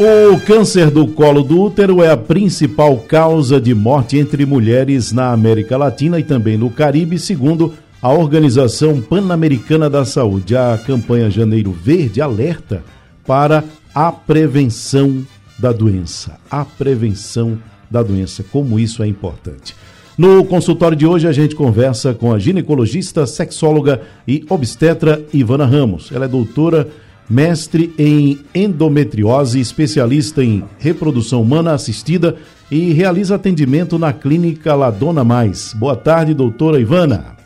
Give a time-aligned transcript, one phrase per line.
[0.00, 5.32] O câncer do colo do útero é a principal causa de morte entre mulheres na
[5.32, 10.56] América Latina e também no Caribe, segundo a Organização Pan-Americana da Saúde.
[10.56, 12.82] A campanha Janeiro Verde alerta
[13.26, 13.62] para
[13.94, 15.24] a prevenção
[15.58, 16.38] da doença.
[16.50, 17.58] A prevenção
[17.90, 19.74] da doença, como isso é importante.
[20.18, 26.10] No consultório de hoje, a gente conversa com a ginecologista, sexóloga e obstetra Ivana Ramos.
[26.12, 26.88] Ela é doutora,
[27.28, 32.36] mestre em endometriose, especialista em reprodução humana assistida
[32.70, 35.72] e realiza atendimento na clínica Ladona Mais.
[35.74, 37.36] Boa tarde, doutora Ivana.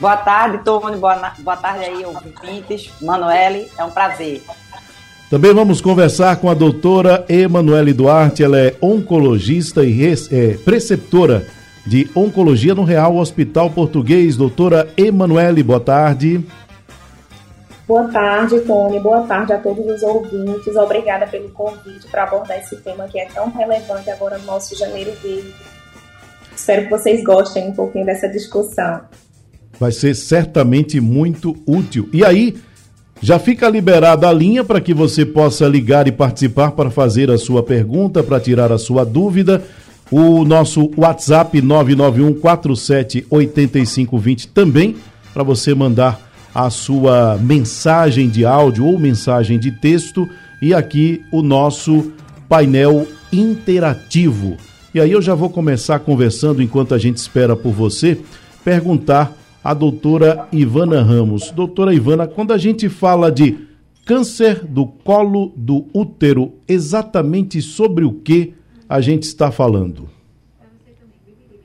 [0.00, 0.96] Boa tarde, Tony.
[0.96, 2.90] Boa, boa tarde aí, ouvintes.
[3.00, 4.42] Manuele, é um prazer.
[5.32, 11.46] Também vamos conversar com a doutora Emanuele Duarte, ela é oncologista e é, preceptora
[11.86, 14.36] de Oncologia no Real Hospital Português.
[14.36, 16.46] Doutora Emanuele, boa tarde.
[17.88, 19.00] Boa tarde, Tony.
[19.00, 20.76] Boa tarde a todos os ouvintes.
[20.76, 25.12] Obrigada pelo convite para abordar esse tema que é tão relevante agora no nosso Janeiro
[25.22, 25.50] Verde.
[26.54, 29.00] Espero que vocês gostem um pouquinho dessa discussão.
[29.80, 32.06] Vai ser certamente muito útil.
[32.12, 32.54] E aí,
[33.22, 37.38] já fica liberada a linha para que você possa ligar e participar para fazer a
[37.38, 39.62] sua pergunta, para tirar a sua dúvida.
[40.10, 44.96] O nosso WhatsApp 991478520 também
[45.32, 46.20] para você mandar
[46.52, 50.28] a sua mensagem de áudio ou mensagem de texto
[50.60, 52.10] e aqui o nosso
[52.48, 54.56] painel interativo.
[54.92, 58.18] E aí eu já vou começar conversando enquanto a gente espera por você,
[58.64, 59.32] perguntar
[59.64, 61.50] a doutora Ivana Ramos.
[61.50, 63.68] Doutora Ivana, quando a gente fala de
[64.04, 68.54] câncer do colo do útero, exatamente sobre o que
[68.88, 70.10] a gente está falando?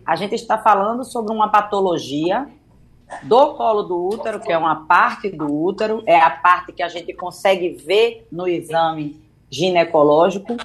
[0.05, 2.47] A gente está falando sobre uma patologia
[3.23, 6.87] do colo do útero, que é uma parte do útero, é a parte que a
[6.87, 9.19] gente consegue ver no exame
[9.49, 10.55] ginecológico,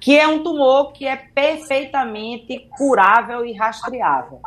[0.00, 4.40] que é um tumor que é perfeitamente curável e rastreável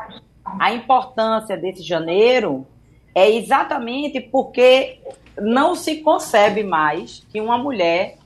[0.59, 2.65] a importância desse janeiro
[3.13, 4.99] é exatamente porque
[5.37, 8.17] não se concebe mais que uma mulher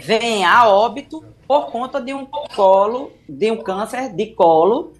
[0.00, 4.92] venha a óbito por conta de um colo, de um câncer de colo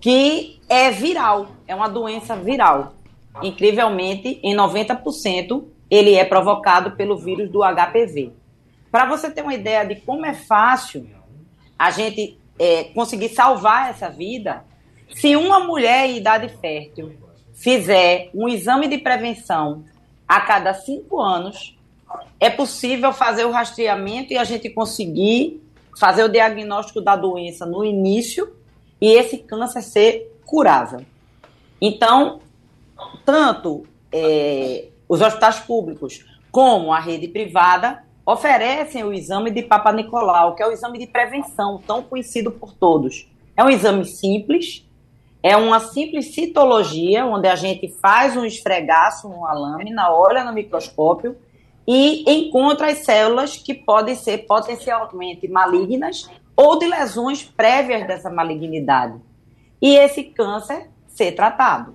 [0.00, 2.94] que é viral, é uma doença viral.
[3.42, 8.32] Incrivelmente, em 90%, ele é provocado pelo vírus do HPV.
[8.90, 11.08] Para você ter uma ideia de como é fácil
[11.78, 14.64] a gente é, conseguir salvar essa vida,
[15.14, 17.12] se uma mulher em idade fértil
[17.54, 19.84] fizer um exame de prevenção
[20.26, 21.76] a cada cinco anos,
[22.38, 25.62] é possível fazer o rastreamento e a gente conseguir
[25.98, 28.54] fazer o diagnóstico da doença no início
[29.00, 31.04] e esse câncer ser curável.
[31.80, 32.40] Então,
[33.24, 40.54] tanto é, os hospitais públicos como a rede privada oferecem o exame de Papa Nicolau,
[40.54, 43.28] que é o exame de prevenção, tão conhecido por todos.
[43.56, 44.86] É um exame simples,
[45.42, 51.36] é uma simples citologia, onde a gente faz um esfregaço numa lâmina, olha no microscópio
[51.86, 59.14] e encontra as células que podem ser potencialmente malignas ou de lesões prévias dessa malignidade.
[59.80, 61.94] E esse câncer ser tratado.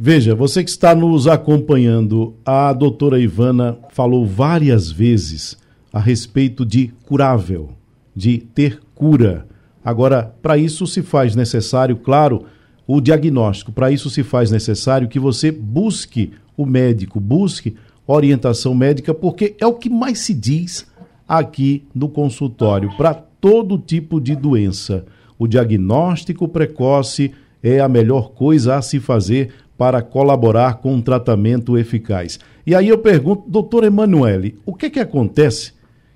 [0.00, 5.58] Veja, você que está nos acompanhando, a doutora Ivana falou várias vezes
[5.92, 7.70] a respeito de curável,
[8.14, 9.47] de ter cura.
[9.88, 12.44] Agora, para isso se faz necessário, claro,
[12.86, 13.72] o diagnóstico.
[13.72, 17.74] Para isso se faz necessário que você busque o médico, busque
[18.06, 20.86] orientação médica, porque é o que mais se diz
[21.26, 25.06] aqui no consultório para todo tipo de doença.
[25.38, 27.32] O diagnóstico precoce
[27.62, 32.38] é a melhor coisa a se fazer para colaborar com um tratamento eficaz.
[32.66, 35.72] E aí eu pergunto, doutor Emanuele, o que que acontece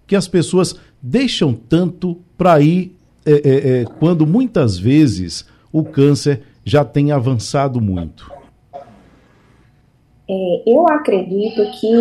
[0.07, 6.43] que as pessoas deixam tanto para ir é, é, é, quando muitas vezes o câncer
[6.65, 8.31] já tem avançado muito?
[10.29, 11.93] É, eu acredito que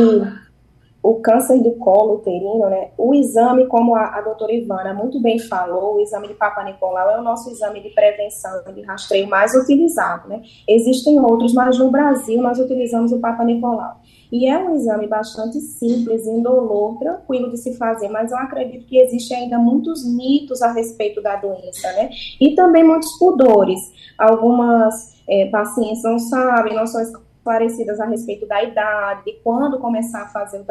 [1.03, 5.39] o câncer de colo uterino, né, o exame, como a, a doutora Ivana muito bem
[5.39, 9.55] falou, o exame de Papa Nicolau é o nosso exame de prevenção, de rastreio mais
[9.55, 10.29] utilizado.
[10.29, 10.43] Né?
[10.67, 14.00] Existem outros, mas no Brasil nós utilizamos o Papa Nicolau.
[14.31, 18.97] E é um exame bastante simples, indolor, tranquilo de se fazer, mas eu acredito que
[18.97, 22.09] existe ainda muitos mitos a respeito da doença, né?
[22.39, 23.79] E também muitos pudores.
[24.17, 27.01] Algumas é, pacientes não sabem, não são
[27.41, 30.63] esclarecidas a respeito da idade, de quando começar a fazer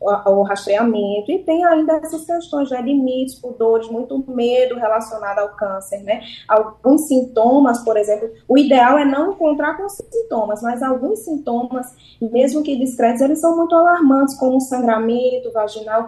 [0.00, 5.38] o, o rastreamento, e tem ainda essas questões né, de mitos, pudores, muito medo relacionado
[5.38, 6.22] ao câncer, né?
[6.46, 11.86] Alguns sintomas, por exemplo, o ideal é não encontrar com sintomas, mas alguns sintomas,
[12.20, 16.06] mesmo que discretos, eles são muito alarmantes, como sangramento vaginal.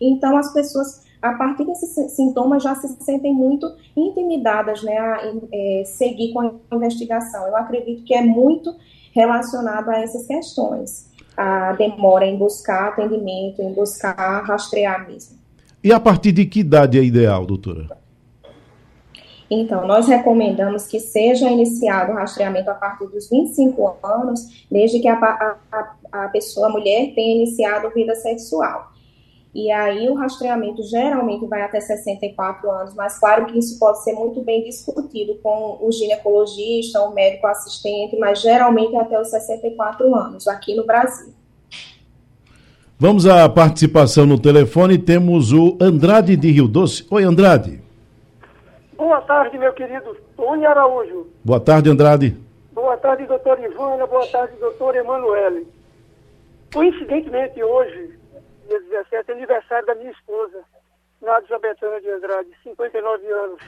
[0.00, 5.82] Então, as pessoas a partir desses sintomas já se sentem muito intimidadas né, a é,
[5.84, 7.44] seguir com a investigação.
[7.48, 8.72] Eu acredito que é muito
[9.18, 15.36] relacionado a essas questões, a demora em buscar atendimento, em buscar rastrear mesmo.
[15.82, 17.98] E a partir de que idade é ideal, doutora?
[19.50, 25.08] Então, nós recomendamos que seja iniciado o rastreamento a partir dos 25 anos, desde que
[25.08, 28.92] a, a, a pessoa, a mulher, tenha iniciado vida sexual.
[29.54, 34.12] E aí o rastreamento geralmente vai até 64 anos, mas claro que isso pode ser
[34.12, 40.14] muito bem discutido com o ginecologista, o médico assistente, mas geralmente é até os 64
[40.14, 41.32] anos aqui no Brasil.
[42.98, 47.06] Vamos à participação no telefone, temos o Andrade de Rio Doce.
[47.10, 47.80] Oi, Andrade.
[48.96, 51.28] Boa tarde, meu querido Tony Araújo.
[51.44, 52.36] Boa tarde, Andrade.
[52.72, 54.06] Boa tarde, doutor Ivana.
[54.06, 55.66] Boa tarde, doutor Emanuele.
[56.74, 58.17] Coincidentemente, hoje,
[58.68, 60.62] dia 17, aniversário da minha esposa,
[61.22, 63.62] Nádia Betânia de Andrade, 59 anos.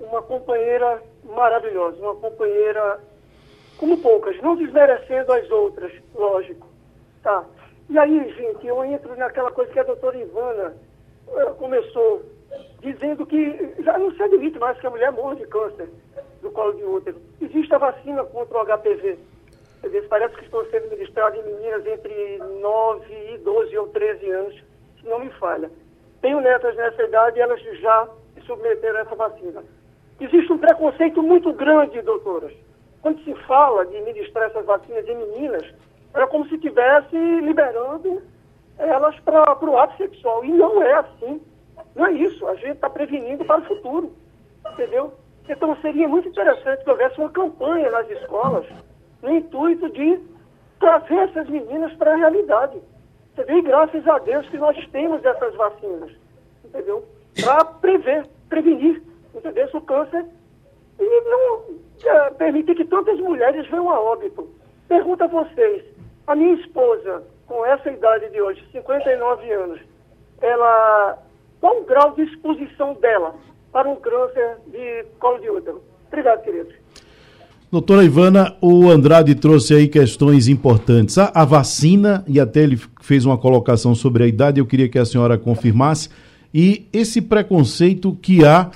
[0.00, 3.00] Uma companheira maravilhosa, uma companheira
[3.78, 6.66] como poucas, não desmerecendo as outras, lógico.
[7.22, 7.44] Tá.
[7.88, 10.76] E aí, gente, eu entro naquela coisa que a doutora Ivana
[11.28, 12.22] uh, começou,
[12.80, 15.88] dizendo que já não se admite mais que a mulher morra de câncer
[16.42, 17.20] do colo de útero.
[17.40, 19.18] Existe a vacina contra o HPV
[20.08, 24.54] parece que estão sendo ministrados em meninas entre 9 e 12 ou 13 anos,
[25.00, 25.70] se não me falha.
[26.20, 29.64] Tenho netas nessa idade e elas já se submeteram a essa vacina.
[30.20, 32.52] Existe um preconceito muito grande, doutoras.
[33.02, 35.64] Quando se fala de ministrar essas vacinas em meninas,
[36.14, 38.22] é como se estivesse liberando
[38.78, 40.44] elas para o ato sexual.
[40.44, 41.40] E não é assim.
[41.94, 42.46] Não é isso.
[42.46, 44.12] A gente está prevenindo para o futuro.
[44.72, 45.12] Entendeu?
[45.48, 48.66] Então seria muito interessante que houvesse uma campanha nas escolas
[49.26, 50.20] no intuito de
[50.78, 52.80] trazer essas meninas para a realidade.
[53.36, 56.12] Vê, graças a Deus que nós temos essas vacinas,
[56.64, 57.04] entendeu?
[57.42, 59.02] Para prever, prevenir,
[59.34, 59.68] entendeu?
[59.74, 60.24] O câncer
[60.98, 64.48] e não é, permitir que tantas mulheres venham a óbito.
[64.88, 65.84] Pergunta a vocês,
[66.26, 69.80] a minha esposa, com essa idade de hoje, 59 anos,
[70.40, 71.18] ela,
[71.60, 73.34] qual o grau de exposição dela
[73.72, 75.82] para um câncer de colo de útero?
[76.06, 76.85] Obrigado, queridos.
[77.70, 81.18] Doutora Ivana, o Andrade trouxe aí questões importantes.
[81.18, 84.98] A, a, vacina, e até ele fez uma colocação sobre a idade, eu queria que
[84.98, 86.08] a senhora confirmasse,
[86.54, 88.70] e esse preconceito que há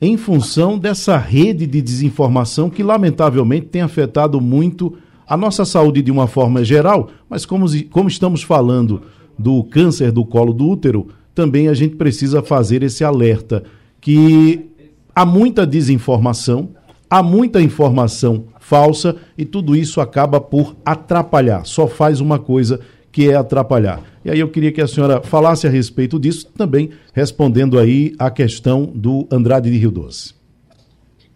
[0.00, 4.96] em função dessa rede de desinformação que, lamentavelmente, tem afetado muito
[5.28, 9.02] a nossa saúde de uma forma geral, mas como, como estamos falando
[9.38, 13.62] do câncer do colo do útero, também a gente precisa fazer esse alerta
[14.00, 14.70] que
[15.14, 16.70] há muita desinformação,
[17.12, 21.66] Há muita informação falsa e tudo isso acaba por atrapalhar.
[21.66, 22.80] Só faz uma coisa
[23.10, 24.00] que é atrapalhar.
[24.24, 28.30] E aí eu queria que a senhora falasse a respeito disso, também respondendo aí a
[28.30, 30.34] questão do Andrade de Rio Doce.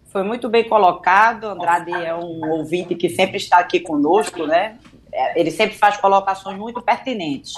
[0.05, 1.47] Foi muito bem colocado.
[1.47, 4.77] Andrade é um ouvinte que sempre está aqui conosco, né?
[5.11, 7.53] É, ele sempre faz colocações muito pertinentes.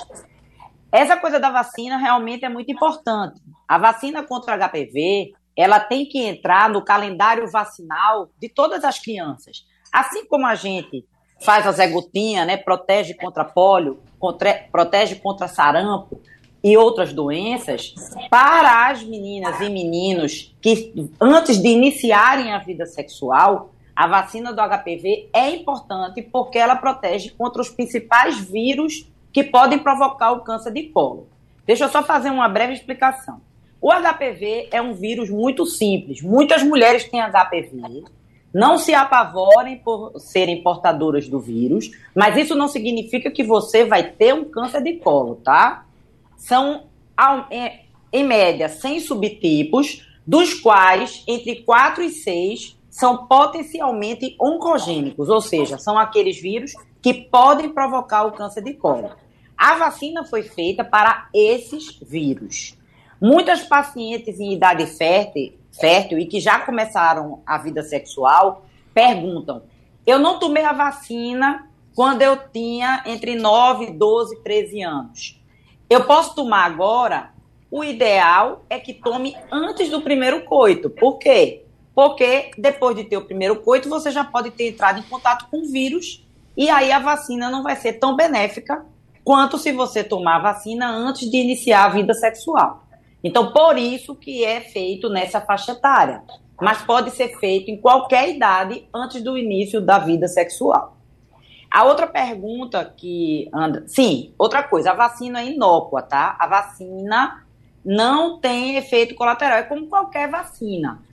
[0.92, 3.40] Essa coisa da vacina realmente é muito importante.
[3.68, 9.66] A vacina contra HPV, ela tem que entrar no calendário vacinal de todas as crianças.
[9.92, 11.04] Assim como a gente
[11.44, 16.22] faz a Zé Gotinha, né, protege contra pólio, contra, protege contra sarampo
[16.64, 17.94] e outras doenças,
[18.30, 24.62] para as meninas e meninos que antes de iniciarem a vida sexual, a vacina do
[24.62, 30.72] HPV é importante porque ela protege contra os principais vírus que podem provocar o câncer
[30.72, 31.28] de colo.
[31.66, 33.42] Deixa eu só fazer uma breve explicação.
[33.80, 36.22] O HPV é um vírus muito simples.
[36.22, 38.04] Muitas mulheres têm HPV.
[38.54, 44.12] Não se apavorem por serem portadoras do vírus, mas isso não significa que você vai
[44.12, 45.86] ter um câncer de colo, tá?
[46.36, 46.86] São,
[48.12, 55.78] em média, 100 subtipos, dos quais entre 4 e 6 são potencialmente oncogênicos, ou seja,
[55.78, 59.12] são aqueles vírus que podem provocar o câncer de colo.
[59.56, 62.76] A vacina foi feita para esses vírus.
[63.20, 69.64] Muitas pacientes em idade fértil, fértil e que já começaram a vida sexual perguntam:
[70.06, 75.42] eu não tomei a vacina quando eu tinha entre 9, 12 13 anos.
[75.90, 77.32] Eu posso tomar agora?
[77.70, 80.90] O ideal é que tome antes do primeiro coito.
[80.90, 81.66] Por quê?
[81.94, 85.58] Porque depois de ter o primeiro coito, você já pode ter entrado em contato com
[85.58, 86.24] o vírus
[86.56, 88.86] e aí a vacina não vai ser tão benéfica
[89.24, 92.87] quanto se você tomar a vacina antes de iniciar a vida sexual.
[93.28, 96.24] Então, por isso que é feito nessa faixa etária,
[96.62, 100.96] mas pode ser feito em qualquer idade antes do início da vida sexual.
[101.70, 103.84] A outra pergunta que anda.
[103.86, 106.38] Sim, outra coisa, a vacina é inócua, tá?
[106.40, 107.46] A vacina
[107.84, 111.04] não tem efeito colateral, é como qualquer vacina.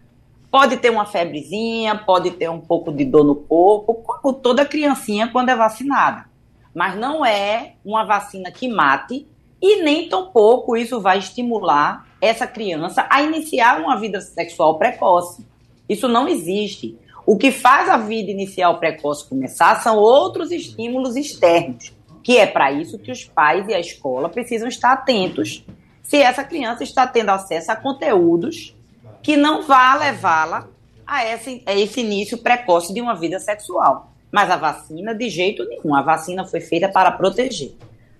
[0.53, 5.27] Pode ter uma febrezinha, pode ter um pouco de dor no corpo, como toda criancinha
[5.33, 6.27] quando é vacinada.
[6.73, 9.27] Mas não é uma vacina que mate
[9.61, 15.47] e nem tampouco isso vai estimular essa criança a iniciar uma vida sexual precoce.
[15.89, 16.99] Isso não existe.
[17.27, 21.93] O que faz a vida inicial precoce começar são outros estímulos externos,
[22.23, 25.65] que é para isso que os pais e a escola precisam estar atentos
[26.03, 28.77] se essa criança está tendo acesso a conteúdos
[29.23, 30.69] que não vá levá-la
[31.07, 34.13] a esse, a esse início precoce de uma vida sexual.
[34.31, 35.95] Mas a vacina, de jeito nenhum.
[35.95, 37.73] A vacina foi feita para proteger.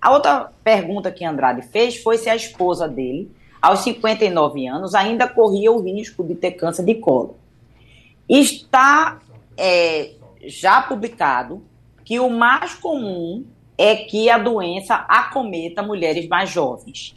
[0.05, 5.27] A outra pergunta que Andrade fez foi se a esposa dele, aos 59 anos, ainda
[5.27, 7.37] corria o risco de ter câncer de colo.
[8.29, 9.19] Está
[9.57, 10.11] é,
[10.45, 11.63] já publicado
[12.03, 13.45] que o mais comum
[13.75, 17.15] é que a doença acometa mulheres mais jovens.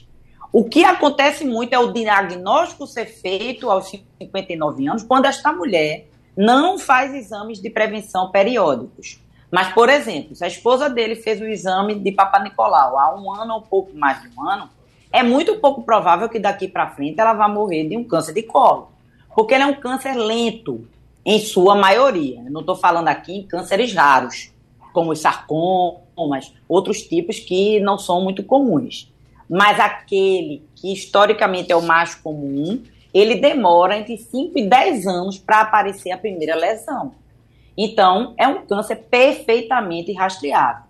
[0.51, 6.09] O que acontece muito é o diagnóstico ser feito aos 59 anos, quando esta mulher
[6.35, 9.21] não faz exames de prevenção periódicos.
[9.51, 13.33] Mas, por exemplo, se a esposa dele fez o exame de Papa Nicolau há um
[13.33, 14.69] ano ou pouco mais de um ano,
[15.11, 18.43] é muito pouco provável que daqui para frente ela vá morrer de um câncer de
[18.43, 18.91] colo.
[19.35, 20.87] Porque ele é um câncer lento,
[21.25, 22.43] em sua maioria.
[22.45, 24.51] Eu não estou falando aqui em cânceres raros,
[24.93, 29.11] como os sarcomas, outros tipos que não são muito comuns
[29.49, 32.83] mas aquele que historicamente é o mais comum,
[33.15, 37.13] ele demora entre 5 e 10 anos para aparecer a primeira lesão.
[37.81, 40.83] Então, é um câncer perfeitamente rastreável.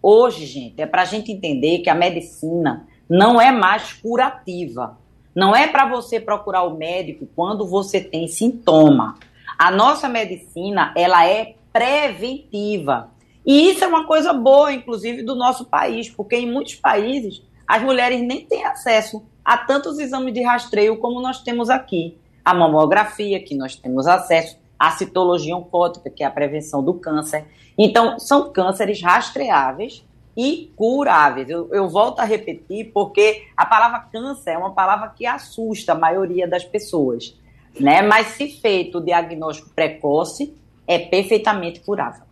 [0.00, 4.96] Hoje, gente, é para a gente entender que a medicina não é mais curativa.
[5.34, 9.16] Não é para você procurar o médico quando você tem sintoma.
[9.58, 13.10] A nossa medicina, ela é preventiva.
[13.44, 17.82] E isso é uma coisa boa, inclusive, do nosso país, porque em muitos países as
[17.82, 22.16] mulheres nem têm acesso a tantos exames de rastreio como nós temos aqui.
[22.44, 27.44] A mamografia, que nós temos acesso, a citologia oncótica, que é a prevenção do câncer.
[27.76, 30.04] Então, são cânceres rastreáveis
[30.36, 31.50] e curáveis.
[31.50, 35.98] Eu, eu, volto a repetir porque a palavra câncer é uma palavra que assusta a
[35.98, 37.36] maioria das pessoas,
[37.78, 38.02] né?
[38.02, 40.54] Mas se feito o diagnóstico precoce,
[40.86, 42.22] é perfeitamente curável.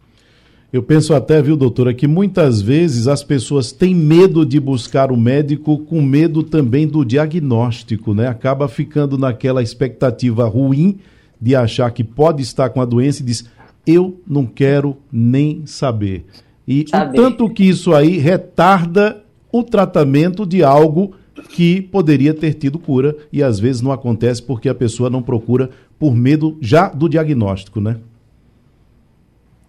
[0.73, 5.17] Eu penso até, viu, doutora, que muitas vezes as pessoas têm medo de buscar o
[5.17, 8.29] médico com medo também do diagnóstico, né?
[8.29, 11.01] Acaba ficando naquela expectativa ruim
[11.41, 13.49] de achar que pode estar com a doença e diz:
[13.87, 16.27] eu não quero nem saber.
[16.67, 17.19] E saber.
[17.19, 21.15] o tanto que isso aí retarda o tratamento de algo
[21.51, 25.71] que poderia ter tido cura e às vezes não acontece porque a pessoa não procura
[25.99, 27.99] por medo já do diagnóstico, né?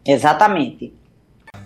[0.05, 0.93] Exatamente.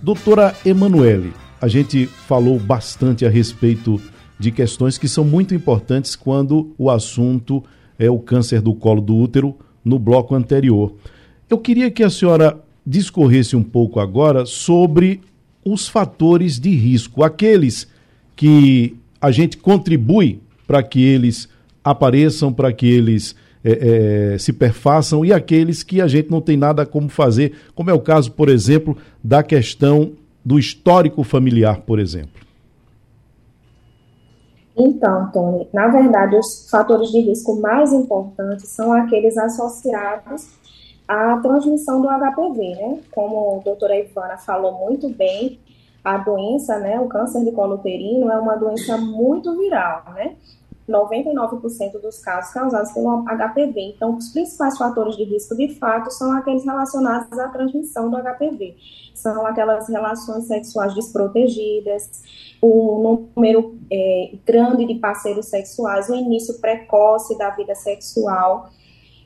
[0.02, 1.32] Doutora Emanuele,
[1.62, 4.02] a gente falou bastante a respeito
[4.40, 7.64] de questões que são muito importantes quando o assunto
[7.98, 10.94] é o câncer do colo do útero no bloco anterior.
[11.50, 15.22] Eu queria que a senhora discorresse um pouco agora sobre
[15.64, 17.88] os fatores de risco, aqueles
[18.36, 21.48] que a gente contribui para que eles
[21.84, 26.58] apareçam, para que eles é, é, se perfaçam e aqueles que a gente não tem
[26.58, 32.00] nada como fazer, como é o caso, por exemplo, da questão do histórico familiar, por
[32.00, 32.42] exemplo.
[34.84, 40.50] Então, Tony, na verdade, os fatores de risco mais importantes são aqueles associados
[41.08, 43.00] à transmissão do HPV, né?
[43.12, 45.60] Como a doutora Ivana falou muito bem,
[46.04, 50.36] a doença, né, o câncer de colo uterino é uma doença muito viral, né?
[50.92, 53.94] 99% dos casos causados pelo HPV.
[53.96, 58.76] Então, os principais fatores de risco, de fato, são aqueles relacionados à transmissão do HPV.
[59.16, 62.22] São aquelas relações sexuais desprotegidas,
[62.62, 68.70] o número é, grande de parceiros sexuais, o início precoce da vida sexual.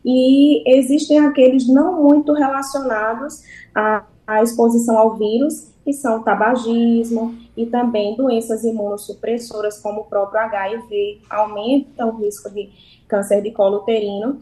[0.04, 3.42] E existem aqueles não muito relacionados
[3.74, 10.42] à, à exposição ao vírus, que são tabagismo e também doenças imunossupressoras, como o próprio
[10.42, 12.70] HIV, aumenta o risco de
[13.08, 14.40] câncer de colo uterino.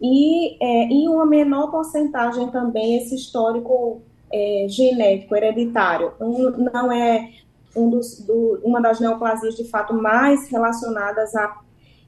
[0.00, 4.02] E é, em uma menor porcentagem também esse histórico
[4.32, 6.12] é, genético hereditário.
[6.20, 7.30] Um, não é
[7.76, 11.60] um dos, do, uma das neoplasias de fato mais relacionadas à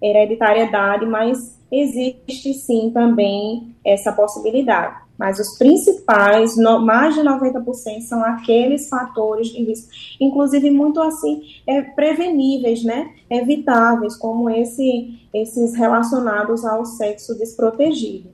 [0.02, 5.03] hereditariedade, mas existe sim também essa possibilidade.
[5.18, 9.88] Mas os principais, no, mais de 90%, são aqueles fatores de risco,
[10.20, 18.28] inclusive muito assim, é, preveníveis, né, evitáveis, como esse, esses relacionados ao sexo desprotegido.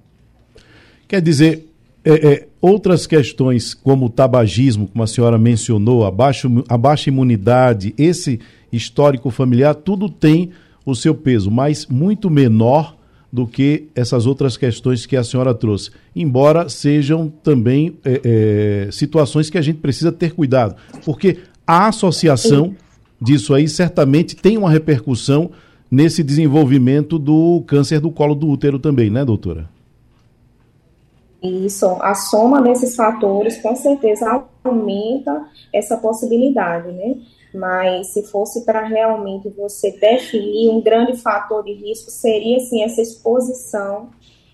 [1.07, 1.69] Quer dizer,
[2.05, 7.11] é, é, outras questões como o tabagismo, como a senhora mencionou, a baixa, a baixa
[7.11, 8.41] imunidade, esse
[8.73, 10.51] histórico familiar, tudo tem
[10.87, 12.97] o seu peso, mas muito menor
[13.33, 19.49] do que essas outras questões que a senhora trouxe, embora sejam também é, é, situações
[19.49, 22.75] que a gente precisa ter cuidado, porque a associação
[23.21, 25.51] disso aí certamente tem uma repercussão
[25.91, 29.69] nesse desenvolvimento do câncer do colo do útero também, né, doutora?
[31.43, 37.17] Isso, a soma desses fatores com certeza aumenta essa possibilidade, né?
[37.55, 43.01] Mas se fosse para realmente você definir um grande fator de risco, seria sim essa
[43.01, 44.11] exposição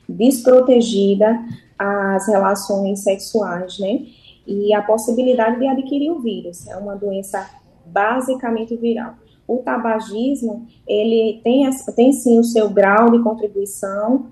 [0.09, 1.39] desprotegida
[1.79, 4.07] às relações sexuais, né?
[4.47, 6.67] E a possibilidade de adquirir o vírus.
[6.69, 7.49] É uma doença
[7.85, 9.15] basicamente viral.
[9.47, 14.27] O tabagismo, ele tem, tem sim o seu grau de contribuição,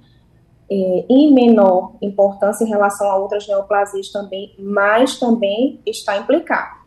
[0.70, 6.83] é, em menor importância em relação a outras neoplasias também, mas também está implicado.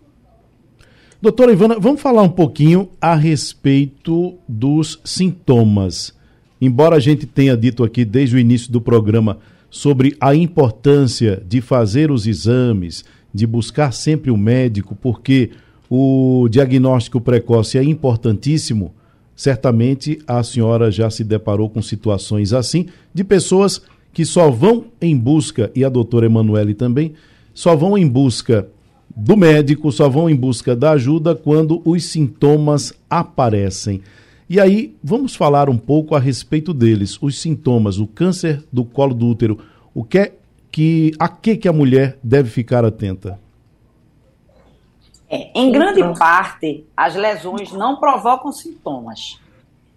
[1.19, 6.13] Doutora Ivana, vamos falar um pouquinho a respeito dos sintomas.
[6.61, 11.59] Embora a gente tenha dito aqui desde o início do programa sobre a importância de
[11.59, 15.49] fazer os exames, de buscar sempre o médico, porque
[15.89, 18.93] o diagnóstico precoce é importantíssimo,
[19.35, 23.81] certamente a senhora já se deparou com situações assim, de pessoas
[24.13, 27.13] que só vão em busca, e a doutora Emanuele também,
[27.55, 28.67] só vão em busca
[29.15, 34.01] do médico só vão em busca da ajuda quando os sintomas aparecem.
[34.49, 39.13] E aí, vamos falar um pouco a respeito deles, os sintomas, o câncer do colo
[39.13, 39.59] do útero,
[39.93, 40.33] o que é
[40.71, 43.39] que a que que a mulher deve ficar atenta?
[45.29, 49.39] É, em grande parte, as lesões não provocam sintomas.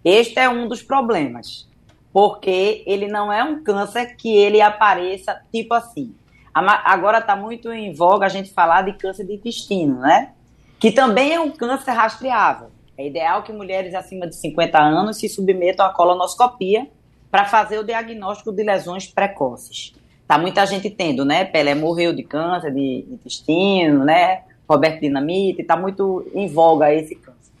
[0.03, 1.67] Este é um dos problemas,
[2.11, 6.13] porque ele não é um câncer que ele apareça tipo assim.
[6.53, 10.33] Agora está muito em voga a gente falar de câncer de intestino, né?
[10.79, 12.69] Que também é um câncer rastreável.
[12.97, 16.87] É ideal que mulheres acima de 50 anos se submetam à colonoscopia
[17.31, 19.93] para fazer o diagnóstico de lesões precoces.
[20.27, 21.45] Tá muita gente tendo, né?
[21.45, 24.43] Pelé morreu de câncer de intestino, né?
[24.69, 27.51] Roberto Dinamite, está muito em voga esse câncer.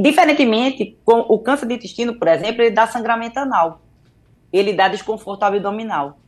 [0.00, 3.80] Diferentemente, com o câncer de intestino, por exemplo, ele dá sangramento anal.
[4.52, 6.18] Ele dá desconforto abdominal.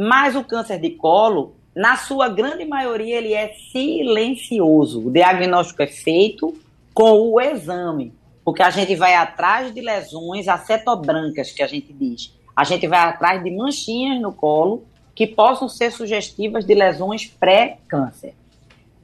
[0.00, 5.04] Mas o câncer de colo, na sua grande maioria, ele é silencioso.
[5.04, 6.56] O diagnóstico é feito
[6.94, 12.32] com o exame, porque a gente vai atrás de lesões acetobrancas, que a gente diz.
[12.54, 14.84] A gente vai atrás de manchinhas no colo
[15.16, 18.36] que possam ser sugestivas de lesões pré-câncer.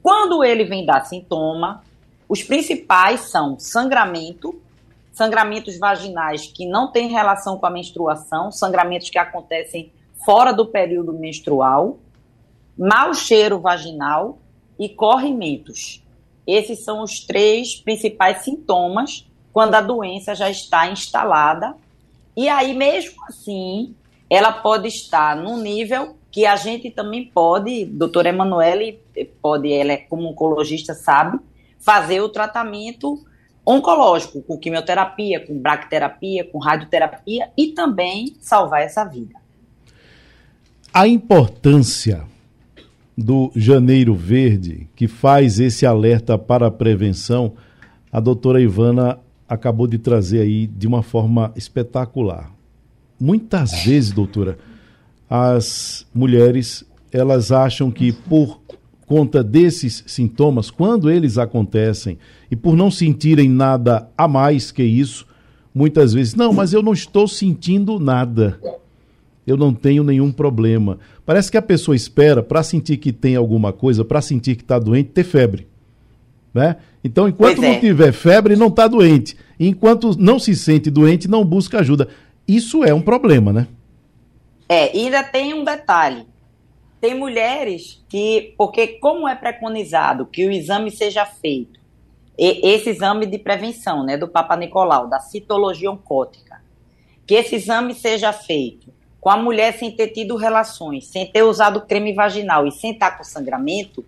[0.01, 1.83] Quando ele vem dar sintoma,
[2.29, 4.57] os principais são sangramento,
[5.11, 9.91] sangramentos vaginais que não têm relação com a menstruação, sangramentos que acontecem
[10.23, 11.97] fora do período menstrual,
[12.77, 14.37] mau cheiro vaginal
[14.77, 16.03] e corrimentos.
[16.45, 21.75] Esses são os três principais sintomas quando a doença já está instalada.
[22.35, 23.95] E aí, mesmo assim,
[24.29, 28.99] ela pode estar num nível que a gente também pode, doutora Emanuele
[29.41, 31.39] pode, ela é como oncologista sabe,
[31.79, 33.23] fazer o tratamento
[33.65, 39.44] oncológico, com quimioterapia, com bracterapia, com radioterapia e também salvar essa vida.
[40.97, 42.23] A importância
[43.17, 47.51] do Janeiro Verde, que faz esse alerta para a prevenção,
[48.09, 52.49] a doutora Ivana acabou de trazer aí de uma forma espetacular.
[53.19, 54.57] Muitas vezes, doutora,
[55.29, 58.61] as mulheres elas acham que por
[59.05, 62.17] conta desses sintomas, quando eles acontecem,
[62.49, 65.27] e por não sentirem nada a mais que isso,
[65.73, 68.57] muitas vezes, não, mas eu não estou sentindo nada
[69.45, 70.97] eu não tenho nenhum problema.
[71.25, 74.79] Parece que a pessoa espera para sentir que tem alguma coisa, para sentir que está
[74.79, 75.67] doente, ter febre.
[76.53, 76.77] Né?
[77.03, 77.73] Então, enquanto é.
[77.73, 79.37] não tiver febre, não está doente.
[79.59, 82.07] Enquanto não se sente doente, não busca ajuda.
[82.47, 83.67] Isso é um problema, né?
[84.67, 86.25] É, e ainda tem um detalhe.
[86.99, 91.79] Tem mulheres que, porque como é preconizado que o exame seja feito,
[92.37, 96.61] esse exame de prevenção, né, do Papa Nicolau, da citologia oncótica,
[97.25, 98.94] que esse exame seja feito
[99.25, 103.17] com a mulher sem ter tido relações, sem ter usado creme vaginal e sem estar
[103.17, 104.05] com sangramento,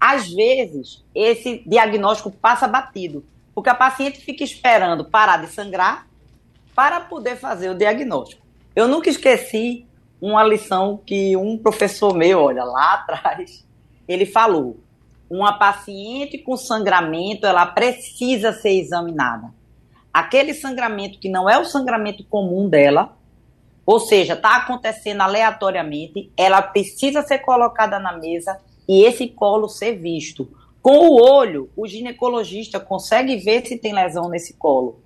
[0.00, 6.08] às vezes esse diagnóstico passa batido, porque a paciente fica esperando parar de sangrar
[6.74, 8.44] para poder fazer o diagnóstico.
[8.74, 9.86] Eu nunca esqueci
[10.20, 13.64] uma lição que um professor meu, olha, lá atrás,
[14.08, 14.80] ele falou:
[15.30, 19.54] uma paciente com sangramento, ela precisa ser examinada.
[20.12, 23.16] Aquele sangramento que não é o sangramento comum dela,
[23.84, 29.96] ou seja, está acontecendo aleatoriamente, ela precisa ser colocada na mesa e esse colo ser
[29.96, 30.48] visto.
[30.82, 35.00] Com o olho, o ginecologista consegue ver se tem lesão nesse colo.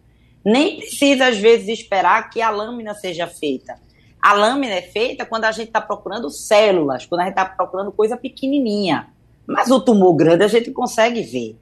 [0.44, 3.74] Nem precisa, às vezes, esperar que a lâmina seja feita.
[4.20, 7.90] A lâmina é feita quando a gente está procurando células, quando a gente está procurando
[7.92, 9.08] coisa pequenininha.
[9.46, 11.56] Mas o tumor grande a gente consegue ver.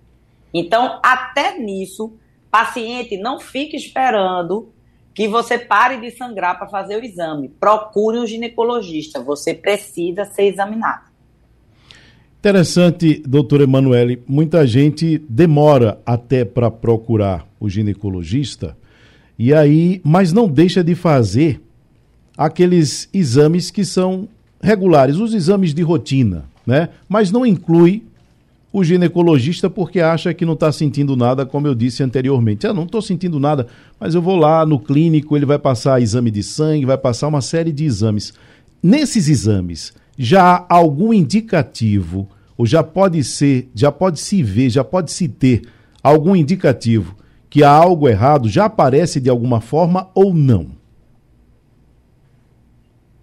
[0.53, 2.12] Então, até nisso,
[2.51, 4.72] paciente não fique esperando
[5.14, 7.48] que você pare de sangrar para fazer o exame.
[7.48, 11.12] Procure um ginecologista, você precisa ser examinado.
[12.38, 18.77] Interessante, doutor Emanuele, muita gente demora até para procurar o ginecologista,
[19.38, 21.61] e aí, mas não deixa de fazer
[22.37, 24.29] aqueles exames que são
[24.61, 26.88] regulares, os exames de rotina, né?
[27.09, 28.03] Mas não inclui
[28.73, 32.67] o ginecologista porque acha que não está sentindo nada, como eu disse anteriormente.
[32.67, 33.67] Ah, não estou sentindo nada,
[34.01, 37.43] mas eu vou lá no clínico, ele vai passar exame de sangue, vai passar uma
[37.43, 38.33] série de exames.
[38.83, 44.83] Nesses exames, já há algum indicativo, ou já pode ser, já pode se ver, já
[44.83, 45.63] pode se ter
[46.03, 47.15] algum indicativo
[47.51, 50.69] que há algo errado, já aparece de alguma forma ou não?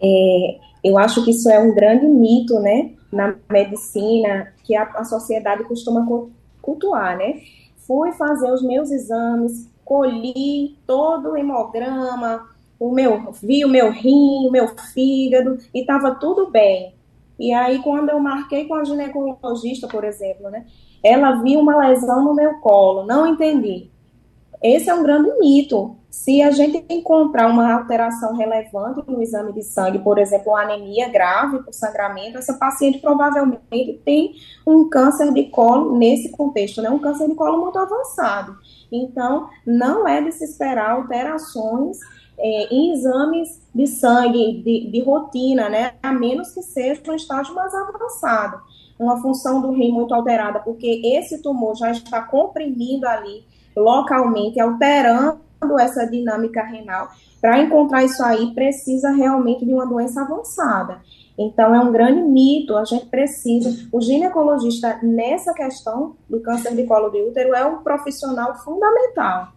[0.02, 2.92] É, eu acho que isso é um grande mito, né?
[3.12, 6.06] Na medicina que a, a sociedade costuma
[6.62, 7.42] cultuar, né?
[7.78, 12.48] Fui fazer os meus exames, colhi todo o hemograma,
[12.80, 16.94] o meu, vi o meu rim, o meu fígado e estava tudo bem.
[17.38, 20.66] E aí, quando eu marquei com a ginecologista, por exemplo, né?
[21.02, 23.90] Ela viu uma lesão no meu colo, não entendi.
[24.62, 25.96] Esse é um grande mito.
[26.10, 31.60] Se a gente encontrar uma alteração relevante no exame de sangue, por exemplo, anemia grave
[31.60, 34.34] por sangramento, essa paciente provavelmente tem
[34.66, 36.90] um câncer de colo nesse contexto, né?
[36.90, 38.58] um câncer de colo muito avançado.
[38.92, 42.00] Então, não é de se esperar alterações
[42.40, 45.94] é, em exames de sangue de, de rotina, né?
[46.02, 48.60] a menos que seja um estágio mais avançado.
[48.98, 53.44] Uma função do rim muito alterada, porque esse tumor já está comprimindo ali
[53.76, 55.49] localmente, alterando
[55.80, 57.10] essa dinâmica renal.
[57.42, 61.02] Para encontrar isso aí, precisa realmente de uma doença avançada.
[61.38, 63.88] Então, é um grande mito, a gente precisa.
[63.94, 69.54] O ginecologista, nessa questão do câncer de colo de útero, é um profissional fundamental.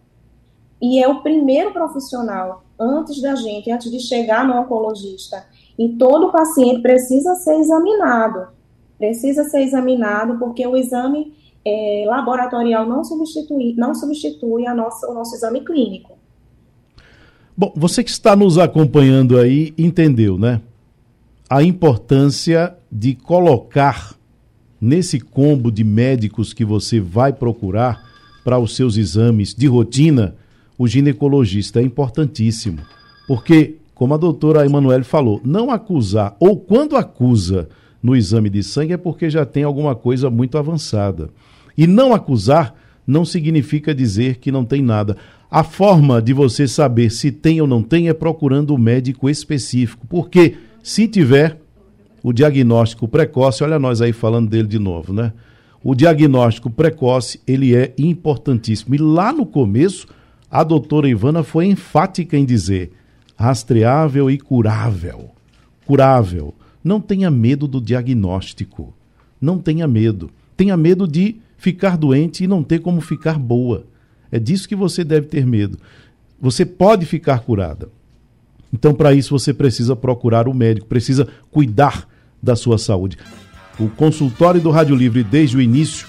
[0.80, 5.44] E é o primeiro profissional, antes da gente, antes de chegar no oncologista.
[5.78, 8.48] E todo paciente precisa ser examinado.
[8.98, 15.14] Precisa ser examinado, porque o exame é, laboratorial não substitui, não substitui a nossa, o
[15.14, 16.18] nosso exame clínico.
[17.56, 20.60] Bom, você que está nos acompanhando aí entendeu, né?
[21.48, 24.16] A importância de colocar
[24.80, 28.10] nesse combo de médicos que você vai procurar
[28.42, 30.34] para os seus exames de rotina,
[30.76, 32.78] o ginecologista é importantíssimo.
[33.28, 37.68] Porque, como a doutora Emanuele falou, não acusar, ou quando acusa
[38.02, 41.30] no exame de sangue, é porque já tem alguma coisa muito avançada.
[41.76, 42.74] E não acusar
[43.06, 45.16] não significa dizer que não tem nada.
[45.50, 49.28] A forma de você saber se tem ou não tem é procurando o um médico
[49.28, 51.58] específico, porque se tiver
[52.22, 55.32] o diagnóstico precoce, olha nós aí falando dele de novo, né?
[55.84, 58.94] O diagnóstico precoce, ele é importantíssimo.
[58.94, 60.06] E lá no começo,
[60.48, 62.92] a doutora Ivana foi enfática em dizer
[63.36, 65.30] rastreável e curável.
[65.84, 66.54] Curável.
[66.84, 68.94] Não tenha medo do diagnóstico.
[69.40, 70.30] Não tenha medo.
[70.56, 73.86] Tenha medo de ficar doente e não ter como ficar boa.
[74.32, 75.78] É disso que você deve ter medo.
[76.40, 77.88] Você pode ficar curada.
[78.72, 82.08] Então, para isso, você precisa procurar o médico, precisa cuidar
[82.42, 83.16] da sua saúde.
[83.78, 86.08] O consultório do Rádio Livre, desde o início,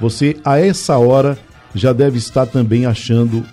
[0.00, 1.38] você, a essa hora,
[1.72, 3.44] já deve estar também achando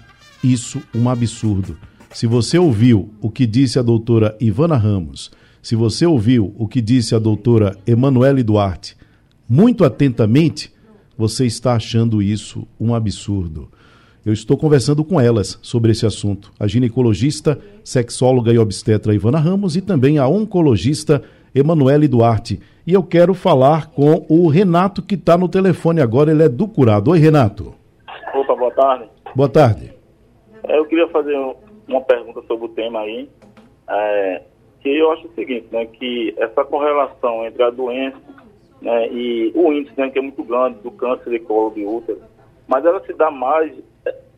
[0.44, 1.78] isso um absurdo.
[2.12, 5.30] Se você ouviu o que disse a doutora Ivana Ramos,
[5.62, 8.98] se você ouviu o que disse a doutora Emanuele Duarte,
[9.48, 10.74] muito atentamente,
[11.20, 13.68] você está achando isso um absurdo.
[14.26, 16.50] Eu estou conversando com elas sobre esse assunto.
[16.58, 21.22] A ginecologista, sexóloga e obstetra Ivana Ramos e também a oncologista
[21.54, 22.62] Emanuele Duarte.
[22.88, 26.70] E eu quero falar com o Renato, que está no telefone agora, ele é do
[26.70, 27.12] curado.
[27.12, 27.76] Oi, Renato.
[28.34, 29.10] Opa, boa tarde.
[29.36, 29.94] Boa tarde.
[30.70, 31.36] É, eu queria fazer
[31.86, 33.28] uma pergunta sobre o tema aí.
[33.90, 34.42] É,
[34.80, 38.39] que eu acho o seguinte, né, que essa correlação entre a doença
[38.82, 42.22] né, e o índice, né, que é muito grande, do câncer de colo de útero,
[42.68, 43.74] mas ela se dá mais,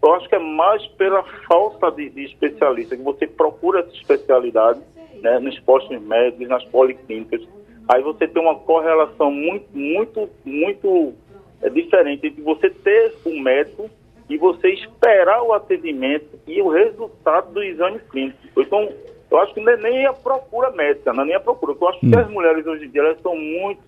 [0.01, 4.79] eu acho que é mais pela falta de, de especialista, que você procura essa especialidade
[5.21, 7.41] né, nos postos médicos, nas policlínicas.
[7.87, 11.13] Aí você tem uma correlação muito, muito, muito
[11.61, 13.89] é, diferente entre você ter o um médico
[14.29, 18.37] e você esperar o atendimento e o resultado do exame clínico.
[18.57, 18.89] Então,
[19.29, 21.75] eu acho que não é nem a procura médica, não é nem a procura.
[21.79, 22.19] Eu acho que hum.
[22.19, 23.81] as mulheres hoje em dia elas estão muito,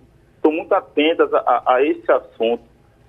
[0.44, 2.62] estão muito atentas a, a esse assunto,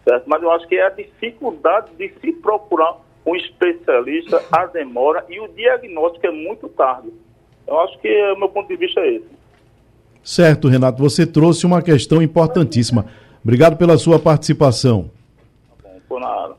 [0.08, 0.24] certo?
[0.26, 5.40] Mas eu acho que é a dificuldade de se procurar um especialista, a demora e
[5.40, 7.10] o diagnóstico é muito tarde.
[7.68, 9.36] Eu acho que o meu ponto de vista é esse.
[10.24, 13.06] Certo, Renato, você trouxe uma questão importantíssima.
[13.44, 15.12] Obrigado pela sua participação.
[16.10, 16.56] Tá.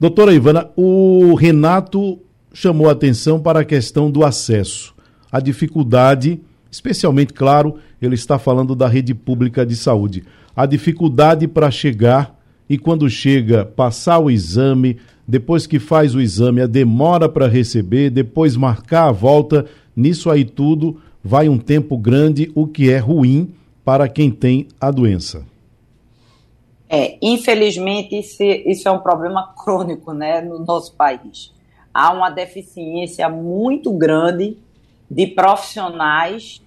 [0.00, 2.18] Doutora Ivana, o Renato
[2.52, 4.94] chamou a atenção para a questão do acesso.
[5.30, 6.40] A dificuldade,
[6.74, 10.24] especialmente, claro, ele está falando da rede pública de saúde.
[10.56, 12.36] A dificuldade para chegar
[12.68, 18.10] e, quando chega, passar o exame, depois que faz o exame, a demora para receber,
[18.10, 23.54] depois marcar a volta, nisso aí tudo vai um tempo grande, o que é ruim
[23.84, 25.46] para quem tem a doença.
[26.88, 31.52] É, infelizmente, isso, é um problema crônico né, no nosso país.
[31.92, 34.58] Há uma deficiência muito grande
[35.10, 36.63] de profissionais,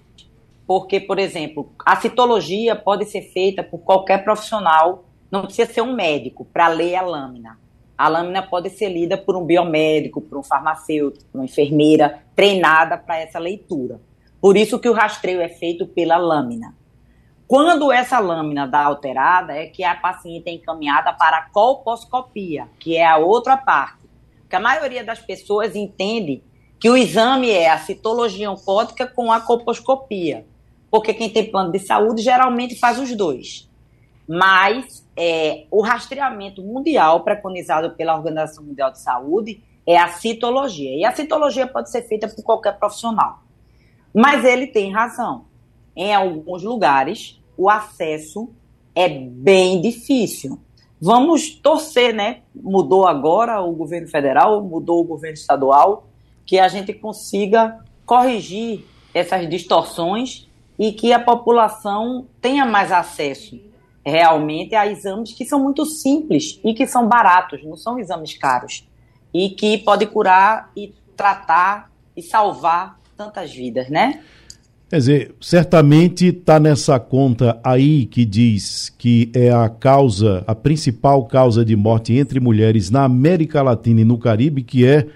[0.68, 5.94] porque, por exemplo, a citologia pode ser feita por qualquer profissional, não precisa ser um
[5.94, 7.58] médico para ler a lâmina.
[7.96, 12.98] A lâmina pode ser lida por um biomédico, por um farmacêutico, por uma enfermeira treinada
[12.98, 13.98] para essa leitura.
[14.42, 16.76] Por isso que o rastreio é feito pela lâmina.
[17.46, 22.94] Quando essa lâmina dá alterada, é que a paciente é encaminhada para a colposcopia, que
[22.94, 24.06] é a outra parte.
[24.42, 26.42] Porque a maioria das pessoas entende
[26.78, 30.44] que o exame é a citologia oncótica com a colposcopia.
[30.90, 33.68] Porque quem tem plano de saúde geralmente faz os dois.
[34.26, 40.94] Mas é, o rastreamento mundial preconizado pela Organização Mundial de Saúde é a citologia.
[40.96, 43.42] E a citologia pode ser feita por qualquer profissional.
[44.14, 45.46] Mas ele tem razão.
[45.96, 48.50] Em alguns lugares, o acesso
[48.94, 50.58] é bem difícil.
[51.00, 52.42] Vamos torcer, né?
[52.54, 56.08] Mudou agora o governo federal, mudou o governo estadual,
[56.44, 60.47] que a gente consiga corrigir essas distorções
[60.78, 63.58] e que a população tenha mais acesso
[64.04, 68.88] realmente a exames que são muito simples e que são baratos, não são exames caros
[69.34, 74.20] e que pode curar e tratar e salvar tantas vidas, né?
[74.88, 81.26] Quer dizer, certamente está nessa conta aí que diz que é a causa, a principal
[81.26, 85.06] causa de morte entre mulheres na América Latina e no Caribe, que é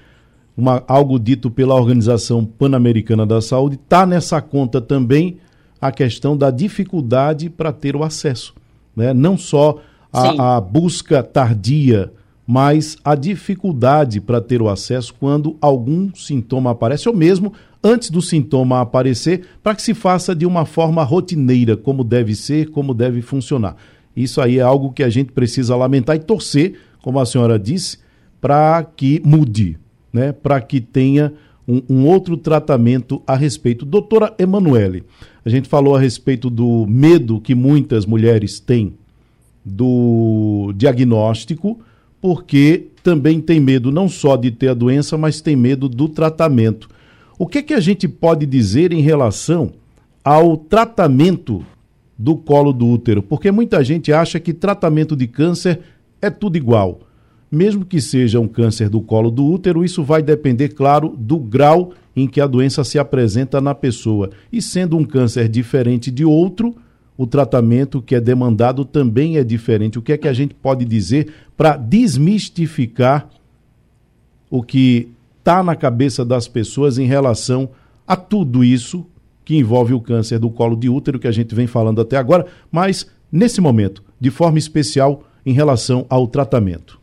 [0.55, 5.39] uma, algo dito pela Organização Pan-Americana da Saúde, está nessa conta também
[5.83, 8.55] a questão da dificuldade para ter o acesso.
[8.95, 9.13] Né?
[9.13, 9.81] Não só
[10.13, 12.13] a, a busca tardia,
[12.47, 18.23] mas a dificuldade para ter o acesso quando algum sintoma aparece, ou mesmo antes do
[18.23, 23.21] sintoma aparecer, para que se faça de uma forma rotineira, como deve ser, como deve
[23.21, 23.75] funcionar.
[24.17, 27.99] Isso aí é algo que a gente precisa lamentar e torcer, como a senhora disse,
[28.41, 29.77] para que mude,
[30.13, 30.31] né?
[30.31, 31.33] para que tenha
[31.73, 33.87] um, um, outro tratamento a respeito.
[33.87, 35.05] Doutora Emanuele,
[35.45, 38.95] a gente falou a respeito do medo que muitas mulheres têm
[39.65, 41.81] do diagnóstico,
[42.21, 46.89] porque também tem medo não só de ter a doença, mas tem medo do tratamento.
[47.39, 49.73] O que, que a gente pode dizer em relação
[50.23, 51.65] ao tratamento
[52.19, 53.23] do colo do útero?
[53.23, 55.81] Porque muita gente acha que tratamento de câncer
[56.21, 57.01] é tudo igual.
[57.53, 61.93] Mesmo que seja um câncer do colo do útero, isso vai depender, claro, do grau
[62.17, 64.31] em que a doença se apresenta na pessoa.
[64.51, 66.75] E sendo um câncer diferente de outro,
[67.15, 69.99] o tratamento que é demandado também é diferente.
[69.99, 73.29] O que é que a gente pode dizer para desmistificar
[74.49, 77.69] o que está na cabeça das pessoas em relação
[78.07, 79.05] a tudo isso
[79.45, 82.47] que envolve o câncer do colo de útero, que a gente vem falando até agora,
[82.71, 87.02] mas nesse momento, de forma especial em relação ao tratamento.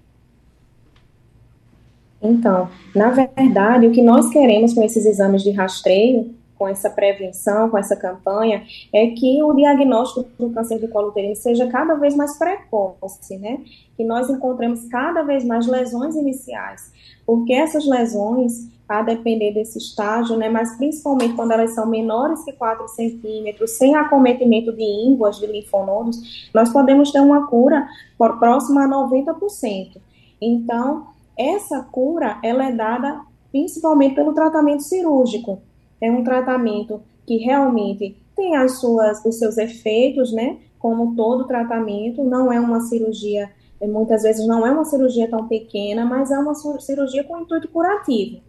[2.22, 7.70] Então, na verdade, o que nós queremos com esses exames de rastreio, com essa prevenção,
[7.70, 12.16] com essa campanha, é que o diagnóstico do câncer de colo uterino seja cada vez
[12.16, 13.60] mais precoce, né?
[13.96, 16.92] Que nós encontremos cada vez mais lesões iniciais
[17.30, 22.52] porque essas lesões, a depender desse estágio, né, mas principalmente quando elas são menores que
[22.52, 28.86] 4 centímetros, sem acometimento de ínguas, de linfonodos, nós podemos ter uma cura por, próxima
[28.86, 29.98] a 90%.
[30.42, 31.06] Então,
[31.40, 33.22] essa cura, ela é dada
[33.52, 35.62] principalmente pelo tratamento cirúrgico.
[36.02, 42.24] É um tratamento que realmente tem as suas, os seus efeitos, né, como todo tratamento,
[42.24, 43.50] não é uma cirurgia
[43.80, 47.68] é, muitas vezes não é uma cirurgia tão pequena, mas é uma cirurgia com intuito
[47.70, 48.42] curativo.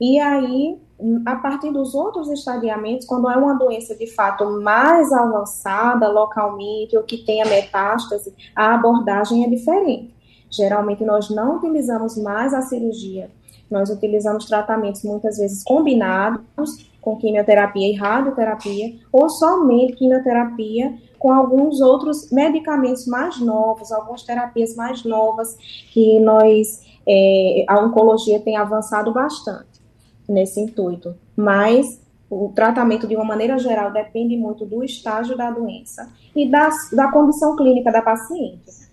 [0.00, 0.78] E aí,
[1.26, 7.02] a partir dos outros estadiamentos, quando é uma doença de fato mais avançada localmente ou
[7.02, 10.14] que tenha metástase, a abordagem é diferente.
[10.50, 13.30] Geralmente nós não utilizamos mais a cirurgia,
[13.70, 21.80] nós utilizamos tratamentos muitas vezes combinados com quimioterapia e radioterapia, ou somente quimioterapia com alguns
[21.80, 25.56] outros medicamentos mais novos, algumas terapias mais novas
[25.92, 29.80] que nós, é, a oncologia tem avançado bastante
[30.28, 31.16] nesse intuito.
[31.36, 31.86] Mas
[32.30, 37.10] o tratamento, de uma maneira geral, depende muito do estágio da doença e da, da
[37.10, 38.87] condição clínica da paciente.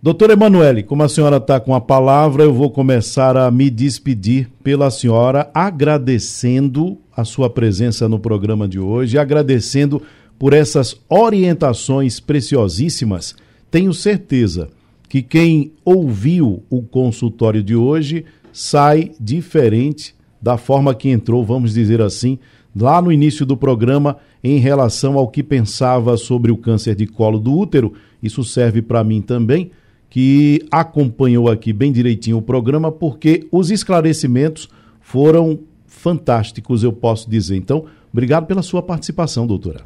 [0.00, 4.48] Doutora Emanuele, como a senhora está com a palavra, eu vou começar a me despedir
[4.62, 10.00] pela senhora, agradecendo a sua presença no programa de hoje, agradecendo
[10.38, 13.34] por essas orientações preciosíssimas.
[13.72, 14.68] Tenho certeza
[15.08, 22.00] que quem ouviu o consultório de hoje sai diferente da forma que entrou, vamos dizer
[22.00, 22.38] assim,
[22.74, 27.40] lá no início do programa em relação ao que pensava sobre o câncer de colo
[27.40, 27.94] do útero.
[28.22, 29.72] Isso serve para mim também
[30.10, 34.68] que acompanhou aqui bem direitinho o programa, porque os esclarecimentos
[35.00, 37.56] foram fantásticos, eu posso dizer.
[37.56, 39.82] Então, obrigado pela sua participação, doutora.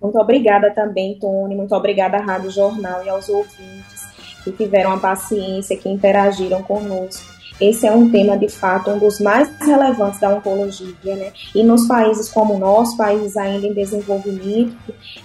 [0.00, 1.54] Muito obrigada também, Tony.
[1.54, 4.02] Muito obrigada à Rádio Jornal e aos ouvintes
[4.42, 7.31] que tiveram a paciência, que interagiram conosco.
[7.60, 11.32] Esse é um tema, de fato, um dos mais relevantes da oncologia, né?
[11.54, 14.76] E nos países como o nosso, países ainda em desenvolvimento,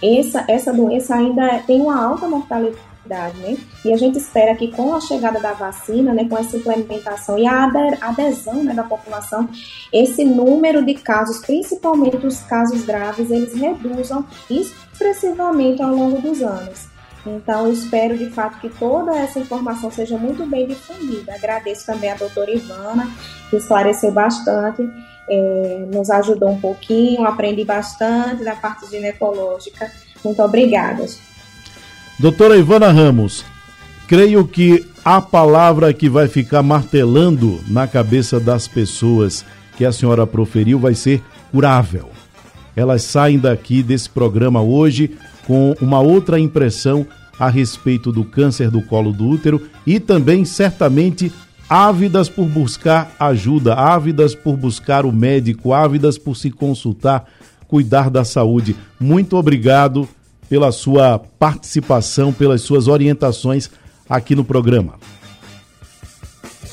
[0.01, 2.87] essa, essa doença ainda tem uma alta mortalidade.
[3.07, 3.55] Né?
[3.85, 7.47] E a gente espera que com a chegada da vacina, né, com essa implementação e
[7.47, 7.63] a
[8.01, 9.47] adesão né, da população,
[9.93, 16.96] esse número de casos, principalmente os casos graves, eles reduzam expressivamente ao longo dos anos.
[17.35, 21.33] Então, espero de fato que toda essa informação seja muito bem difundida.
[21.33, 23.09] Agradeço também a doutora Ivana,
[23.49, 24.87] que esclareceu bastante,
[25.29, 29.91] é, nos ajudou um pouquinho, aprendi bastante da parte ginecológica.
[30.23, 31.05] Muito obrigada.
[32.19, 33.45] Doutora Ivana Ramos,
[34.07, 39.45] creio que a palavra que vai ficar martelando na cabeça das pessoas
[39.77, 42.09] que a senhora proferiu vai ser curável.
[42.75, 47.07] Elas saem daqui desse programa hoje com uma outra impressão
[47.39, 51.31] a respeito do câncer do colo do útero e também, certamente,
[51.69, 57.25] ávidas por buscar ajuda, ávidas por buscar o médico, ávidas por se consultar,
[57.67, 58.75] cuidar da saúde.
[58.99, 60.07] Muito obrigado
[60.49, 63.69] pela sua participação, pelas suas orientações
[64.09, 64.95] aqui no programa.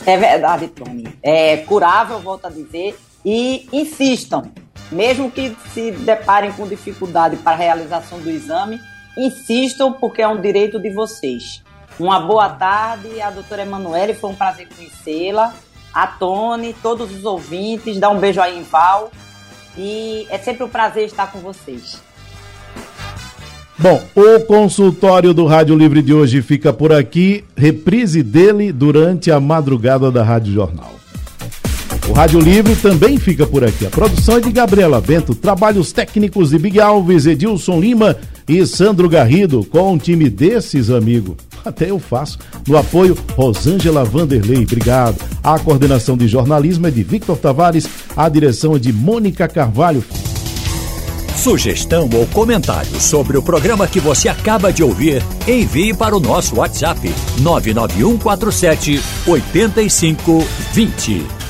[0.06, 1.06] É verdade, Tony.
[1.22, 4.50] É curável, volto a dizer, e insistam,
[4.90, 8.80] mesmo que se deparem com dificuldade para a realização do exame,
[9.16, 11.62] insistam porque é um direito de vocês.
[11.98, 15.54] Uma boa tarde, a doutora Emanuele, foi um prazer conhecê-la.
[15.92, 19.12] A Tony, todos os ouvintes, dá um beijo aí em Val.
[19.76, 22.02] E é sempre um prazer estar com vocês.
[23.78, 27.44] Bom, o consultório do Rádio Livre de hoje fica por aqui.
[27.56, 31.03] Reprise dele durante a madrugada da Rádio Jornal.
[32.08, 33.86] O Rádio Livre também fica por aqui.
[33.86, 39.08] A produção é de Gabriela Bento, trabalhos técnicos de Big Alves, Edilson Lima e Sandro
[39.08, 39.64] Garrido.
[39.64, 42.38] Com um time desses, amigo, até eu faço.
[42.68, 45.16] No apoio, Rosângela Vanderlei, obrigado.
[45.42, 50.04] A coordenação de jornalismo é de Victor Tavares, a direção é de Mônica Carvalho.
[51.36, 56.56] Sugestão ou comentário sobre o programa que você acaba de ouvir, envie para o nosso
[56.56, 61.43] WhatsApp 99147 8520.